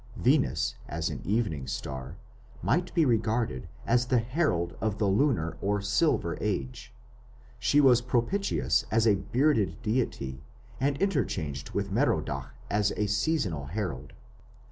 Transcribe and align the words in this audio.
Venus 0.17 0.73
as 0.87 1.11
an 1.11 1.21
evening 1.23 1.67
star 1.67 2.17
might 2.63 2.91
be 2.95 3.05
regarded 3.05 3.69
as 3.85 4.07
the 4.07 4.17
herald 4.17 4.75
of 4.81 4.97
the 4.97 5.05
lunar 5.05 5.59
or 5.61 5.79
silver 5.79 6.39
age; 6.41 6.91
she 7.59 7.79
was 7.79 8.01
propitious 8.01 8.83
as 8.89 9.05
a 9.05 9.13
bearded 9.13 9.79
deity 9.83 10.41
and 10.79 10.97
interchanged 10.97 11.69
with 11.75 11.91
Merodach 11.91 12.55
as 12.67 12.91
a 12.97 13.05
seasonal 13.05 13.67
herald. 13.67 14.13